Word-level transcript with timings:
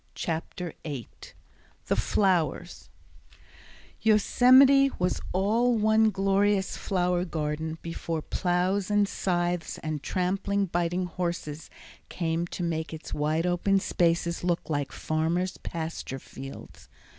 Chapter 0.15 0.73
8 0.83 1.35
The 1.85 1.95
Flowers 1.95 2.89
Yosemite 4.01 4.89
was 4.97 5.21
all 5.31 5.77
one 5.77 6.09
glorious 6.09 6.75
flower 6.75 7.23
garden 7.23 7.77
before 7.83 8.23
plows 8.23 8.89
and 8.89 9.07
scythes 9.07 9.77
and 9.83 10.01
trampling, 10.01 10.65
biting 10.65 11.05
horses 11.05 11.69
came 12.09 12.47
to 12.47 12.63
make 12.63 12.95
its 12.95 13.13
wide 13.13 13.45
open 13.45 13.79
spaces 13.79 14.43
look 14.43 14.71
like 14.71 14.91
farmers' 14.91 15.57
pasture 15.57 16.17
fields. 16.17 16.89